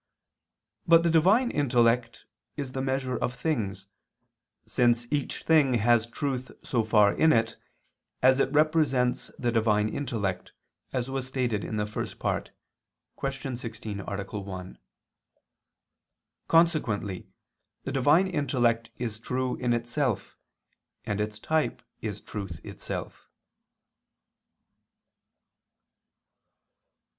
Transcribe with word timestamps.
But 0.87 1.03
the 1.03 1.11
Divine 1.11 1.51
intellect 1.51 2.25
is 2.57 2.71
the 2.71 2.81
measure 2.81 3.15
of 3.19 3.35
things: 3.35 3.85
since 4.65 5.05
each 5.11 5.43
thing 5.43 5.75
has 5.75 6.05
so 6.63 6.83
far 6.83 7.09
truth 7.11 7.19
in 7.21 7.31
it, 7.31 7.55
as 8.23 8.39
it 8.39 8.51
represents 8.51 9.29
the 9.37 9.51
Divine 9.51 9.87
intellect, 9.89 10.53
as 10.91 11.11
was 11.11 11.27
stated 11.27 11.63
in 11.63 11.77
the 11.77 11.85
First 11.85 12.17
Part 12.17 12.49
(Q. 13.19 13.55
16, 13.55 13.99
A. 13.99 14.23
1). 14.23 14.77
Consequently 16.47 17.27
the 17.83 17.91
Divine 17.91 18.25
intellect 18.25 18.89
is 18.97 19.19
true 19.19 19.55
in 19.57 19.71
itself; 19.71 20.35
and 21.05 21.21
its 21.21 21.37
type 21.37 21.83
is 22.01 22.21
truth 22.21 22.59
itself. 22.65 23.29